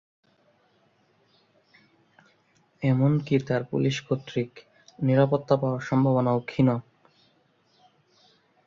এমনকি 2.81 3.35
তার 3.39 3.61
পুলিশ 3.63 3.95
কর্তৃক 4.07 4.49
নিরাপত্তা 4.99 5.55
পাওয়ার 5.57 5.81
সম্ভাবনাও 5.81 6.39
ক্ষীণ। 6.41 6.69